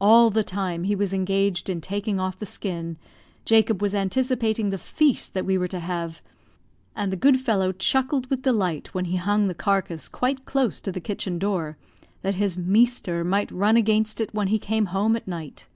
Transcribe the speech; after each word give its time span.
All 0.00 0.30
the 0.30 0.42
time 0.42 0.84
he 0.84 0.94
was 0.96 1.12
engaged 1.12 1.68
in 1.68 1.82
taking 1.82 2.18
off 2.18 2.38
the 2.38 2.46
skin, 2.46 2.96
Jacob 3.44 3.82
was 3.82 3.94
anticipating 3.94 4.70
the 4.70 4.78
feast 4.78 5.34
that 5.34 5.44
we 5.44 5.58
were 5.58 5.68
to 5.68 5.78
have; 5.80 6.22
and 6.96 7.12
the 7.12 7.18
good 7.18 7.38
fellow 7.38 7.72
chuckled 7.72 8.30
with 8.30 8.40
delight 8.40 8.94
when 8.94 9.04
he 9.04 9.16
hung 9.18 9.46
the 9.46 9.52
carcass 9.54 10.08
quite 10.08 10.46
close 10.46 10.80
to 10.80 10.90
the 10.90 11.02
kitchen 11.02 11.38
door, 11.38 11.76
that 12.22 12.36
his 12.36 12.56
"measter" 12.56 13.22
might 13.24 13.52
run 13.52 13.76
against 13.76 14.22
it 14.22 14.32
when 14.32 14.48
he 14.48 14.58
came 14.58 14.86
home 14.86 15.14
at 15.14 15.28
night. 15.28 15.66